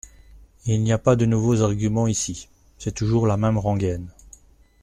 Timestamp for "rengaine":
3.59-4.09